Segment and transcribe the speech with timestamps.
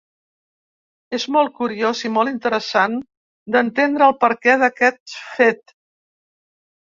[1.17, 2.95] És molt curiós i molt interessant
[3.57, 5.77] d’entendre el perquè d’aquest fet.